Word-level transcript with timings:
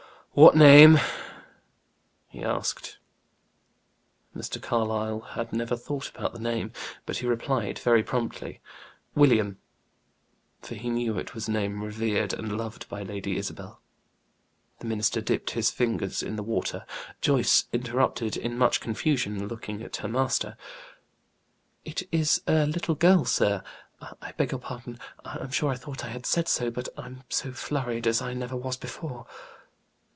"What 0.33 0.55
name?" 0.55 0.97
he 2.29 2.41
asked. 2.41 2.99
Mr. 4.33 4.61
Carlyle 4.61 5.19
had 5.19 5.51
never 5.51 5.75
thought 5.75 6.07
about 6.09 6.31
the 6.31 6.39
name. 6.39 6.71
But 7.05 7.17
he 7.17 7.27
replied, 7.27 7.81
pretty 7.83 8.03
promptly. 8.03 8.61
"William;" 9.13 9.57
for 10.61 10.75
he 10.75 10.89
knew 10.89 11.17
it 11.19 11.33
was 11.35 11.49
a 11.49 11.51
name 11.51 11.83
revered 11.83 12.31
and 12.31 12.57
loved 12.57 12.87
by 12.87 13.03
Lady 13.03 13.35
Isabel. 13.35 13.81
The 14.79 14.85
minister 14.85 15.19
dipped 15.19 15.49
his 15.49 15.69
fingers 15.69 16.23
in 16.23 16.37
the 16.37 16.43
water. 16.43 16.85
Joyce 17.19 17.65
interrupted 17.73 18.37
in 18.37 18.57
much 18.57 18.79
confusion, 18.79 19.49
looking 19.49 19.83
at 19.83 19.97
her 19.97 20.07
master. 20.07 20.55
"It 21.83 22.03
is 22.09 22.41
a 22.47 22.65
little 22.65 22.95
girl, 22.95 23.25
sir. 23.25 23.65
I 24.21 24.31
beg 24.31 24.53
your 24.53 24.61
pardon, 24.61 24.97
I'm 25.25 25.51
sure 25.51 25.71
I 25.73 25.75
thought 25.75 26.05
I 26.05 26.09
had 26.09 26.25
said 26.25 26.47
so; 26.47 26.71
but 26.71 26.87
I'm 26.95 27.25
so 27.27 27.51
flurried 27.51 28.07
as 28.07 28.21
I 28.21 28.33
never 28.33 28.55
was 28.55 28.77
before." 28.77 29.27